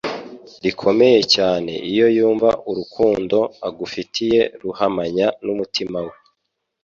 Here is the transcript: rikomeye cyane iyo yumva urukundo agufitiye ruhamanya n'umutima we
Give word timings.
rikomeye 0.63 1.19
cyane 1.35 1.71
iyo 1.91 2.05
yumva 2.17 2.49
urukundo 2.69 3.37
agufitiye 3.67 4.41
ruhamanya 4.61 5.27
n'umutima 5.43 5.99
we 6.07 6.15